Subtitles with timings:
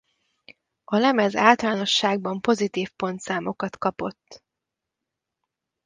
[0.83, 4.43] A lemez általánosságban pozitív pontszámokat kapott.